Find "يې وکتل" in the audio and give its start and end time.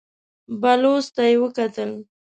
1.29-1.91